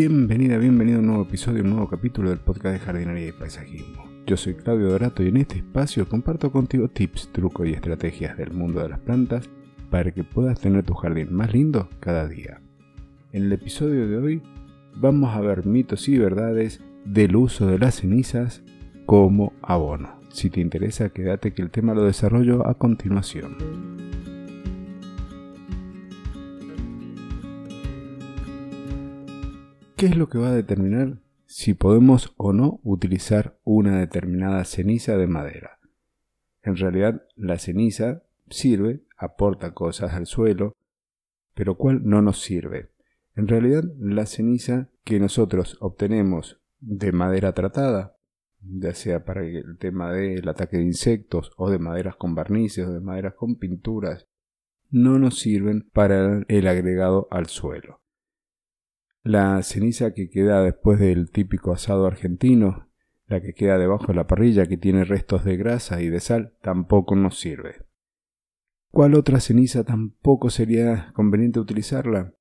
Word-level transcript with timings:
Bienvenida, 0.00 0.58
bienvenido 0.58 0.98
a 0.98 1.00
un 1.00 1.08
nuevo 1.08 1.22
episodio, 1.24 1.64
un 1.64 1.70
nuevo 1.70 1.88
capítulo 1.88 2.30
del 2.30 2.38
podcast 2.38 2.74
de 2.74 2.78
jardinería 2.78 3.30
y 3.30 3.32
paisajismo. 3.32 4.04
Yo 4.28 4.36
soy 4.36 4.54
Claudio 4.54 4.90
Dorato 4.90 5.24
y 5.24 5.26
en 5.26 5.38
este 5.38 5.56
espacio 5.56 6.08
comparto 6.08 6.52
contigo 6.52 6.86
tips, 6.86 7.30
trucos 7.32 7.66
y 7.66 7.72
estrategias 7.72 8.36
del 8.36 8.52
mundo 8.52 8.80
de 8.80 8.90
las 8.90 9.00
plantas 9.00 9.50
para 9.90 10.12
que 10.12 10.22
puedas 10.22 10.60
tener 10.60 10.84
tu 10.84 10.94
jardín 10.94 11.34
más 11.34 11.52
lindo 11.52 11.88
cada 11.98 12.28
día. 12.28 12.60
En 13.32 13.46
el 13.46 13.52
episodio 13.52 14.06
de 14.06 14.18
hoy 14.18 14.42
vamos 14.94 15.34
a 15.34 15.40
ver 15.40 15.66
mitos 15.66 16.08
y 16.08 16.16
verdades 16.16 16.80
del 17.04 17.34
uso 17.34 17.66
de 17.66 17.80
las 17.80 17.96
cenizas 17.96 18.62
como 19.04 19.52
abono. 19.62 20.20
Si 20.28 20.48
te 20.48 20.60
interesa, 20.60 21.08
quédate 21.08 21.52
que 21.52 21.62
el 21.62 21.70
tema 21.70 21.94
lo 21.94 22.04
desarrollo 22.04 22.68
a 22.68 22.74
continuación. 22.74 23.97
¿Qué 29.98 30.06
es 30.06 30.16
lo 30.16 30.28
que 30.28 30.38
va 30.38 30.50
a 30.50 30.54
determinar 30.54 31.18
si 31.46 31.74
podemos 31.74 32.32
o 32.36 32.52
no 32.52 32.78
utilizar 32.84 33.58
una 33.64 33.98
determinada 33.98 34.64
ceniza 34.64 35.16
de 35.16 35.26
madera? 35.26 35.80
En 36.62 36.76
realidad, 36.76 37.24
la 37.34 37.58
ceniza 37.58 38.22
sirve, 38.48 39.02
aporta 39.16 39.74
cosas 39.74 40.12
al 40.12 40.26
suelo, 40.26 40.76
pero 41.52 41.76
¿cuál 41.76 42.02
no 42.04 42.22
nos 42.22 42.40
sirve? 42.40 42.90
En 43.34 43.48
realidad, 43.48 43.82
la 43.98 44.26
ceniza 44.26 44.88
que 45.02 45.18
nosotros 45.18 45.76
obtenemos 45.80 46.60
de 46.78 47.10
madera 47.10 47.52
tratada, 47.52 48.14
ya 48.60 48.94
sea 48.94 49.24
para 49.24 49.44
el 49.44 49.78
tema 49.78 50.12
del 50.12 50.48
ataque 50.48 50.76
de 50.76 50.84
insectos 50.84 51.50
o 51.56 51.70
de 51.70 51.80
maderas 51.80 52.14
con 52.14 52.36
barnices 52.36 52.86
o 52.86 52.92
de 52.92 53.00
maderas 53.00 53.34
con 53.34 53.56
pinturas, 53.56 54.28
no 54.90 55.18
nos 55.18 55.40
sirven 55.40 55.88
para 55.92 56.44
el 56.46 56.68
agregado 56.68 57.26
al 57.32 57.46
suelo. 57.46 57.98
La 59.28 59.62
ceniza 59.62 60.14
que 60.14 60.30
queda 60.30 60.62
después 60.62 60.98
del 60.98 61.30
típico 61.30 61.70
asado 61.70 62.06
argentino, 62.06 62.88
la 63.26 63.42
que 63.42 63.52
queda 63.52 63.76
debajo 63.76 64.06
de 64.06 64.14
la 64.14 64.26
parrilla 64.26 64.64
que 64.64 64.78
tiene 64.78 65.04
restos 65.04 65.44
de 65.44 65.58
grasa 65.58 66.00
y 66.00 66.08
de 66.08 66.18
sal, 66.18 66.54
tampoco 66.62 67.14
nos 67.14 67.38
sirve. 67.38 67.84
¿Cuál 68.90 69.14
otra 69.14 69.40
ceniza 69.40 69.84
tampoco 69.84 70.48
sería 70.48 71.12
conveniente 71.12 71.60
utilizarla? 71.60 72.32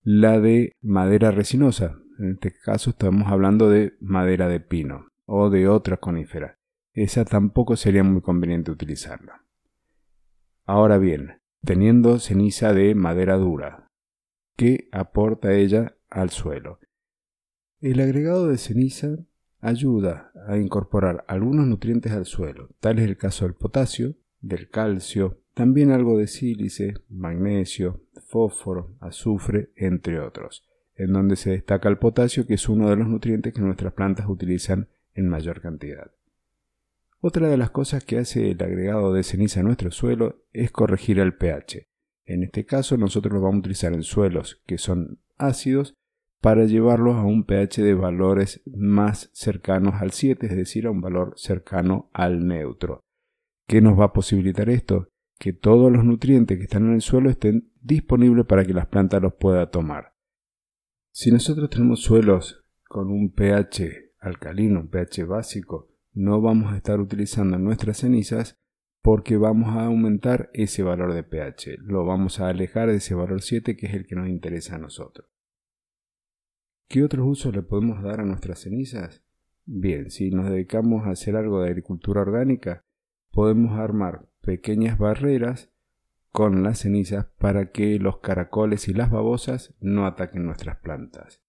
La 0.00 0.40
de 0.40 0.72
madera 0.80 1.30
resinosa. 1.30 1.98
En 2.18 2.30
este 2.30 2.54
caso 2.58 2.88
estamos 2.88 3.30
hablando 3.30 3.68
de 3.68 3.98
madera 4.00 4.48
de 4.48 4.60
pino 4.60 5.08
o 5.26 5.50
de 5.50 5.68
otra 5.68 5.98
conífera. 5.98 6.58
Esa 6.94 7.26
tampoco 7.26 7.76
sería 7.76 8.02
muy 8.02 8.22
conveniente 8.22 8.70
utilizarla. 8.70 9.44
Ahora 10.64 10.96
bien, 10.96 11.42
teniendo 11.62 12.18
ceniza 12.18 12.72
de 12.72 12.94
madera 12.94 13.36
dura, 13.36 13.88
¿qué 14.56 14.88
aporta 14.90 15.52
ella 15.52 15.98
al 16.10 16.30
suelo. 16.30 16.78
El 17.80 18.00
agregado 18.00 18.48
de 18.48 18.58
ceniza 18.58 19.16
ayuda 19.60 20.32
a 20.46 20.58
incorporar 20.58 21.24
algunos 21.28 21.66
nutrientes 21.66 22.12
al 22.12 22.26
suelo, 22.26 22.68
tal 22.80 22.98
es 22.98 23.06
el 23.06 23.16
caso 23.16 23.44
del 23.44 23.54
potasio, 23.54 24.16
del 24.40 24.68
calcio, 24.68 25.40
también 25.54 25.90
algo 25.90 26.18
de 26.18 26.26
sílice, 26.26 26.94
magnesio, 27.08 28.02
fósforo, 28.26 28.96
azufre, 29.00 29.72
entre 29.76 30.20
otros, 30.20 30.64
en 30.94 31.12
donde 31.12 31.36
se 31.36 31.50
destaca 31.50 31.88
el 31.88 31.98
potasio, 31.98 32.46
que 32.46 32.54
es 32.54 32.68
uno 32.68 32.88
de 32.88 32.96
los 32.96 33.08
nutrientes 33.08 33.52
que 33.52 33.60
nuestras 33.60 33.92
plantas 33.92 34.26
utilizan 34.28 34.88
en 35.14 35.28
mayor 35.28 35.60
cantidad. 35.60 36.12
Otra 37.20 37.48
de 37.48 37.58
las 37.58 37.70
cosas 37.70 38.04
que 38.04 38.18
hace 38.18 38.50
el 38.50 38.62
agregado 38.62 39.12
de 39.12 39.22
ceniza 39.22 39.60
a 39.60 39.62
nuestro 39.62 39.90
suelo 39.90 40.44
es 40.52 40.70
corregir 40.70 41.18
el 41.18 41.34
pH. 41.34 41.86
En 42.24 42.42
este 42.42 42.64
caso 42.64 42.96
nosotros 42.96 43.34
lo 43.34 43.42
vamos 43.42 43.56
a 43.56 43.60
utilizar 43.60 43.92
en 43.92 44.02
suelos 44.02 44.62
que 44.64 44.78
son 44.78 45.20
ácidos 45.36 45.94
para 46.40 46.64
llevarlos 46.64 47.16
a 47.16 47.22
un 47.22 47.44
pH 47.44 47.82
de 47.82 47.94
valores 47.94 48.62
más 48.66 49.30
cercanos 49.32 50.00
al 50.00 50.12
7, 50.12 50.46
es 50.46 50.56
decir, 50.56 50.86
a 50.86 50.90
un 50.90 51.00
valor 51.00 51.34
cercano 51.36 52.10
al 52.12 52.46
neutro. 52.46 53.04
¿Qué 53.66 53.80
nos 53.80 53.98
va 53.98 54.06
a 54.06 54.12
posibilitar 54.12 54.70
esto? 54.70 55.08
Que 55.38 55.52
todos 55.52 55.92
los 55.92 56.04
nutrientes 56.04 56.58
que 56.58 56.64
están 56.64 56.86
en 56.86 56.94
el 56.94 57.02
suelo 57.02 57.30
estén 57.30 57.70
disponibles 57.80 58.46
para 58.46 58.64
que 58.64 58.74
las 58.74 58.86
plantas 58.86 59.22
los 59.22 59.34
puedan 59.34 59.70
tomar. 59.70 60.14
Si 61.12 61.30
nosotros 61.30 61.68
tenemos 61.70 62.00
suelos 62.00 62.64
con 62.88 63.10
un 63.10 63.32
pH 63.32 64.14
alcalino, 64.18 64.80
un 64.80 64.88
pH 64.88 65.24
básico, 65.24 65.90
no 66.12 66.40
vamos 66.40 66.72
a 66.72 66.76
estar 66.76 67.00
utilizando 67.00 67.58
nuestras 67.58 67.98
cenizas 67.98 68.58
porque 69.02 69.36
vamos 69.36 69.76
a 69.76 69.84
aumentar 69.84 70.50
ese 70.52 70.82
valor 70.82 71.14
de 71.14 71.22
pH, 71.22 71.78
lo 71.78 72.04
vamos 72.04 72.40
a 72.40 72.48
alejar 72.48 72.88
de 72.88 72.96
ese 72.96 73.14
valor 73.14 73.42
7 73.42 73.76
que 73.76 73.86
es 73.86 73.94
el 73.94 74.06
que 74.06 74.14
nos 74.14 74.28
interesa 74.28 74.76
a 74.76 74.78
nosotros. 74.78 75.28
¿Qué 76.90 77.04
otros 77.04 77.24
usos 77.24 77.54
le 77.54 77.62
podemos 77.62 78.02
dar 78.02 78.18
a 78.18 78.24
nuestras 78.24 78.62
cenizas? 78.62 79.22
Bien, 79.64 80.10
si 80.10 80.32
nos 80.32 80.50
dedicamos 80.50 81.06
a 81.06 81.10
hacer 81.10 81.36
algo 81.36 81.62
de 81.62 81.68
agricultura 81.68 82.22
orgánica, 82.22 82.84
podemos 83.30 83.78
armar 83.78 84.26
pequeñas 84.40 84.98
barreras 84.98 85.70
con 86.32 86.64
las 86.64 86.80
cenizas 86.80 87.26
para 87.38 87.70
que 87.70 88.00
los 88.00 88.18
caracoles 88.18 88.88
y 88.88 88.92
las 88.92 89.08
babosas 89.08 89.72
no 89.78 90.04
ataquen 90.04 90.44
nuestras 90.44 90.78
plantas. 90.78 91.40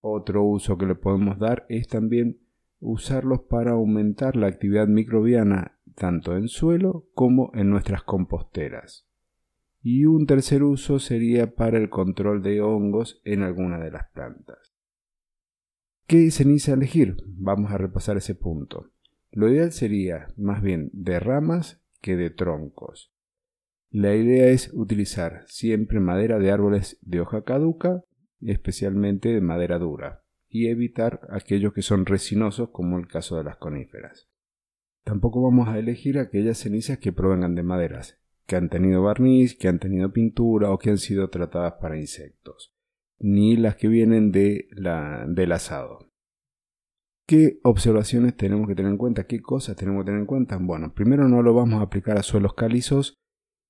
Otro 0.00 0.44
uso 0.44 0.78
que 0.78 0.86
le 0.86 0.94
podemos 0.94 1.40
dar 1.40 1.66
es 1.68 1.88
también 1.88 2.38
usarlos 2.78 3.40
para 3.50 3.72
aumentar 3.72 4.36
la 4.36 4.46
actividad 4.46 4.86
microbiana 4.86 5.80
tanto 5.96 6.36
en 6.36 6.46
suelo 6.46 7.08
como 7.14 7.50
en 7.52 7.68
nuestras 7.68 8.04
composteras. 8.04 9.07
Y 9.82 10.06
un 10.06 10.26
tercer 10.26 10.62
uso 10.62 10.98
sería 10.98 11.54
para 11.54 11.78
el 11.78 11.88
control 11.88 12.42
de 12.42 12.60
hongos 12.60 13.20
en 13.24 13.42
alguna 13.42 13.78
de 13.78 13.90
las 13.90 14.10
plantas. 14.10 14.74
¿Qué 16.06 16.30
ceniza 16.30 16.72
elegir? 16.72 17.16
Vamos 17.26 17.70
a 17.70 17.78
repasar 17.78 18.16
ese 18.16 18.34
punto. 18.34 18.90
Lo 19.30 19.48
ideal 19.48 19.72
sería 19.72 20.28
más 20.36 20.62
bien 20.62 20.90
de 20.92 21.20
ramas 21.20 21.82
que 22.00 22.16
de 22.16 22.30
troncos. 22.30 23.12
La 23.90 24.14
idea 24.14 24.48
es 24.48 24.70
utilizar 24.74 25.44
siempre 25.46 26.00
madera 26.00 26.38
de 26.38 26.50
árboles 26.50 26.98
de 27.02 27.20
hoja 27.20 27.42
caduca, 27.44 28.04
especialmente 28.40 29.30
de 29.30 29.40
madera 29.40 29.78
dura, 29.78 30.24
y 30.48 30.68
evitar 30.68 31.20
aquellos 31.30 31.72
que 31.72 31.82
son 31.82 32.06
resinosos 32.06 32.70
como 32.70 32.98
el 32.98 33.06
caso 33.06 33.36
de 33.36 33.44
las 33.44 33.56
coníferas. 33.56 34.28
Tampoco 35.04 35.42
vamos 35.42 35.68
a 35.68 35.78
elegir 35.78 36.18
aquellas 36.18 36.58
cenizas 36.58 36.98
que 36.98 37.12
provengan 37.12 37.54
de 37.54 37.62
maderas, 37.62 38.18
que 38.48 38.56
han 38.56 38.68
tenido 38.68 39.02
barniz, 39.02 39.56
que 39.56 39.68
han 39.68 39.78
tenido 39.78 40.12
pintura 40.12 40.72
o 40.72 40.78
que 40.78 40.90
han 40.90 40.98
sido 40.98 41.30
tratadas 41.30 41.74
para 41.80 41.96
insectos 41.96 42.74
ni 43.20 43.56
las 43.56 43.76
que 43.76 43.88
vienen 43.88 44.32
de 44.32 44.68
la, 44.70 45.26
del 45.28 45.52
asado. 45.52 46.10
¿Qué 47.26 47.58
observaciones 47.62 48.36
tenemos 48.36 48.66
que 48.68 48.74
tener 48.74 48.90
en 48.90 48.98
cuenta? 48.98 49.26
¿Qué 49.26 49.40
cosas 49.40 49.76
tenemos 49.76 50.02
que 50.02 50.06
tener 50.06 50.20
en 50.20 50.26
cuenta? 50.26 50.56
Bueno, 50.58 50.94
primero 50.94 51.28
no 51.28 51.42
lo 51.42 51.52
vamos 51.52 51.80
a 51.80 51.84
aplicar 51.84 52.16
a 52.16 52.22
suelos 52.22 52.54
calizos 52.54 53.14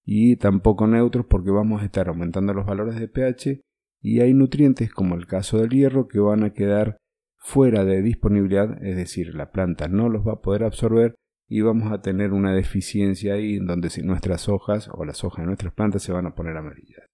y 0.04 0.36
tampoco 0.36 0.86
neutros 0.86 1.26
porque 1.26 1.50
vamos 1.50 1.82
a 1.82 1.84
estar 1.84 2.08
aumentando 2.08 2.54
los 2.54 2.66
valores 2.66 3.00
de 3.00 3.08
pH 3.08 3.60
y 4.00 4.20
hay 4.20 4.32
nutrientes 4.32 4.92
como 4.92 5.16
el 5.16 5.26
caso 5.26 5.58
del 5.58 5.70
hierro 5.70 6.06
que 6.06 6.20
van 6.20 6.44
a 6.44 6.52
quedar 6.52 6.98
fuera 7.36 7.84
de 7.84 8.02
disponibilidad, 8.02 8.82
es 8.84 8.96
decir, 8.96 9.34
la 9.34 9.50
planta 9.50 9.88
no 9.88 10.08
los 10.08 10.26
va 10.26 10.34
a 10.34 10.40
poder 10.40 10.62
absorber 10.64 11.14
y 11.48 11.62
vamos 11.62 11.90
a 11.92 12.02
tener 12.02 12.32
una 12.32 12.52
deficiencia 12.52 13.34
ahí 13.34 13.56
en 13.56 13.66
donde 13.66 13.90
nuestras 14.04 14.48
hojas 14.48 14.90
o 14.92 15.04
las 15.04 15.24
hojas 15.24 15.42
de 15.42 15.46
nuestras 15.46 15.72
plantas 15.72 16.02
se 16.02 16.12
van 16.12 16.26
a 16.26 16.34
poner 16.34 16.56
amarillas. 16.56 17.08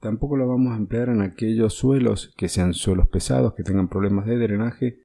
Tampoco 0.00 0.36
lo 0.36 0.48
vamos 0.48 0.72
a 0.72 0.76
emplear 0.76 1.08
en 1.10 1.20
aquellos 1.20 1.74
suelos 1.74 2.34
que 2.36 2.48
sean 2.48 2.74
suelos 2.74 3.08
pesados, 3.08 3.54
que 3.54 3.62
tengan 3.62 3.88
problemas 3.88 4.26
de 4.26 4.38
drenaje, 4.38 5.02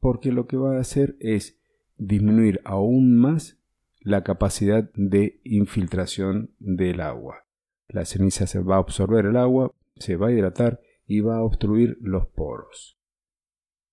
porque 0.00 0.32
lo 0.32 0.46
que 0.46 0.56
va 0.56 0.76
a 0.76 0.80
hacer 0.80 1.16
es 1.20 1.58
disminuir 1.96 2.60
aún 2.64 3.16
más 3.18 3.58
la 4.00 4.22
capacidad 4.22 4.88
de 4.94 5.40
infiltración 5.44 6.54
del 6.58 7.00
agua. 7.00 7.44
La 7.88 8.04
ceniza 8.04 8.46
se 8.46 8.60
va 8.60 8.76
a 8.76 8.78
absorber 8.78 9.26
el 9.26 9.36
agua, 9.36 9.72
se 9.96 10.16
va 10.16 10.28
a 10.28 10.32
hidratar 10.32 10.80
y 11.06 11.20
va 11.20 11.38
a 11.38 11.42
obstruir 11.42 11.98
los 12.00 12.26
poros. 12.28 12.98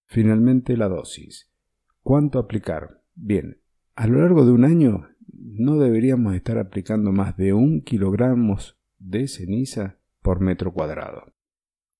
Finalmente 0.05 0.77
la 0.77 0.87
dosis. 0.87 1.51
¿Cuánto 2.03 2.37
aplicar? 2.37 3.02
Bien, 3.15 3.61
a 3.95 4.07
lo 4.07 4.19
largo 4.19 4.45
de 4.45 4.51
un 4.51 4.65
año 4.65 5.07
no 5.31 5.77
deberíamos 5.77 6.35
estar 6.35 6.57
aplicando 6.57 7.11
más 7.11 7.37
de 7.37 7.53
un 7.53 7.81
kilogramo 7.81 8.57
de 8.97 9.27
ceniza 9.27 9.99
por 10.21 10.39
metro 10.39 10.73
cuadrado. 10.73 11.33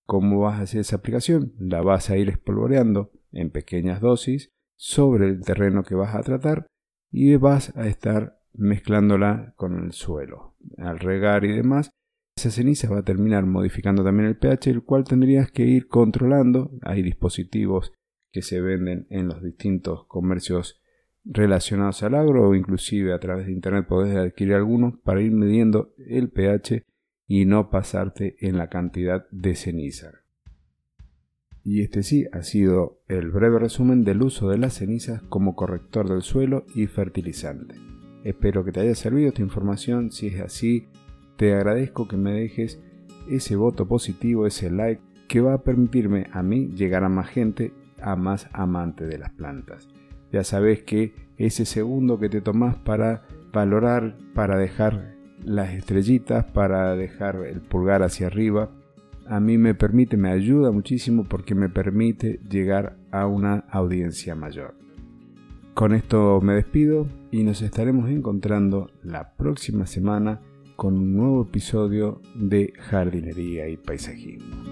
¿Cómo 0.06 0.40
vas 0.40 0.60
a 0.60 0.64
hacer 0.64 0.82
esa 0.82 0.98
aplicación? 0.98 1.54
La 1.60 1.82
vas 1.82 2.10
a 2.10 2.18
ir 2.18 2.30
espolvoreando 2.30 3.12
en 3.32 3.52
pequeñas 3.52 4.02
dosis 4.02 4.50
sobre 4.76 5.28
el 5.28 5.42
terreno 5.42 5.84
que 5.84 5.96
vas 5.96 6.16
a 6.16 6.22
tratar 6.22 6.68
y 7.12 7.36
vas 7.36 7.76
a 7.78 7.88
estar 7.88 8.40
mezclándola 8.54 9.54
con 9.56 9.84
el 9.84 9.92
suelo. 9.92 10.56
Al 10.78 11.00
regar 11.00 11.46
y 11.46 11.56
demás, 11.56 11.92
esa 12.36 12.50
ceniza 12.50 12.90
va 12.90 13.00
a 13.00 13.06
terminar 13.06 13.46
modificando 13.46 14.04
también 14.04 14.30
el 14.30 14.38
pH, 14.38 14.72
el 14.72 14.84
cual 14.84 15.04
tendrías 15.04 15.52
que 15.52 15.64
ir 15.64 15.88
controlando. 15.88 16.72
Hay 16.82 17.04
dispositivos 17.04 17.94
que 18.32 18.42
se 18.42 18.62
venden 18.62 19.06
en 19.10 19.28
los 19.28 19.44
distintos 19.44 20.06
comercios 20.08 20.83
relacionados 21.26 22.04
al 22.04 22.16
agro 22.16 22.50
o 22.50 22.56
inclusive 22.56 23.14
a 23.14 23.20
través 23.20 23.46
de 23.46 23.54
internet 23.54 23.88
podés 23.88 24.16
adquirir 24.16 24.56
algunos 24.56 24.98
para 25.00 25.22
ir 25.22 25.32
midiendo 25.32 25.94
el 25.98 26.30
pH 26.30 26.84
y 27.28 27.46
no 27.46 27.70
pasarte 27.70 28.36
en 28.40 28.58
la 28.58 28.70
cantidad 28.70 29.26
de 29.32 29.56
ceniza. 29.56 30.12
Y 31.64 31.82
este 31.82 32.04
sí 32.04 32.26
ha 32.34 32.44
sido 32.44 33.02
el 33.08 33.32
breve 33.32 33.58
resumen 33.58 34.04
del 34.04 34.22
uso 34.22 34.50
de 34.50 34.58
las 34.58 34.74
cenizas 34.74 35.22
como 35.24 35.56
corrector 35.56 36.10
del 36.10 36.22
suelo 36.22 36.66
y 36.76 36.88
fertilizante. 36.88 37.76
Espero 38.26 38.66
que 38.66 38.74
te 38.74 38.82
haya 38.82 38.96
servido 38.96 39.30
esta 39.30 39.42
información, 39.42 40.12
si 40.12 40.28
es 40.28 40.42
así, 40.42 40.88
te 41.38 41.54
agradezco 41.54 42.08
que 42.08 42.18
me 42.18 42.34
dejes 42.34 42.82
ese 43.30 43.56
voto 43.56 43.88
positivo, 43.88 44.46
ese 44.46 44.70
like, 44.70 45.02
que 45.30 45.40
va 45.40 45.54
a 45.54 45.64
permitirme 45.64 46.28
a 46.32 46.44
mí 46.44 46.70
llegar 46.76 47.06
a 47.06 47.10
más 47.10 47.30
gente, 47.30 47.74
a 48.02 48.18
más 48.18 48.50
amante 48.52 49.06
de 49.06 49.18
las 49.18 49.32
plantas. 49.32 49.88
Ya 50.34 50.44
sabes 50.44 50.82
que 50.82 51.14
ese 51.38 51.64
segundo 51.64 52.20
que 52.20 52.28
te 52.28 52.42
tomas 52.42 52.76
para 52.76 53.22
valorar, 53.54 54.18
para 54.34 54.58
dejar 54.58 55.14
las 55.46 55.74
estrellitas, 55.74 56.44
para 56.46 56.96
dejar 56.96 57.36
el 57.46 57.62
pulgar 57.62 58.02
hacia 58.02 58.28
arriba, 58.28 58.72
a 59.28 59.40
mí 59.40 59.60
me 59.60 59.76
permite, 59.76 60.18
me 60.18 60.32
ayuda 60.32 60.72
muchísimo 60.72 61.24
porque 61.24 61.54
me 61.54 61.70
permite 61.70 62.40
llegar 62.50 62.98
a 63.12 63.28
una 63.28 63.66
audiencia 63.70 64.34
mayor. 64.34 64.74
Con 65.76 65.94
esto 65.94 66.42
me 66.42 66.56
despido 66.56 67.08
y 67.30 67.44
nos 67.44 67.62
estaremos 67.62 68.10
encontrando 68.10 68.90
la 69.04 69.36
próxima 69.36 69.86
semana 69.86 70.42
con 70.76 70.96
un 70.96 71.16
nuevo 71.16 71.44
episodio 71.44 72.22
de 72.34 72.74
jardinería 72.80 73.70
y 73.70 73.78
paisajismo. 73.78 74.63